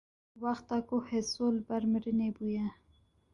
wexta 0.41 0.75
ku 0.87 0.95
Heso 1.09 1.43
li 1.55 1.61
ber 1.67 1.83
mirinê 1.91 2.29
bûye 2.35 2.65